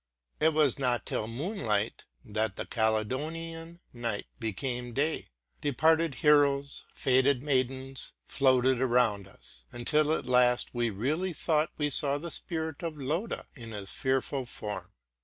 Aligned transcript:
It 0.39 0.53
was 0.55 0.79
not 0.79 1.05
till 1.05 1.27
moonlight 1.27 2.05
that 2.25 2.55
the 2.55 2.65
Caledonian 2.65 3.81
night 3.93 4.25
became 4.39 4.93
day: 4.95 5.29
departed 5.61 6.15
heroes, 6.15 6.85
faded 6.95 7.43
maid 7.43 7.69
ens, 7.69 8.13
floated 8.25 8.81
around 8.81 9.27
us, 9.27 9.65
until 9.71 10.11
at 10.15 10.25
last 10.25 10.73
we 10.73 10.89
really 10.89 11.33
thought 11.33 11.69
we 11.77 11.91
saw 11.91 12.17
the 12.17 12.31
spirit 12.31 12.81
of 12.81 12.97
Loda 12.97 13.45
in 13.55 13.73
his 13.73 13.91
fearful 13.91 14.47
form. 14.47 14.91